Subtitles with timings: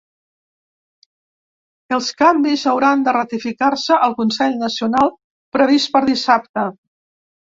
[1.97, 5.13] Els canvis hauran de ratificar-se al consell nacional
[5.59, 6.65] previst per dissabte.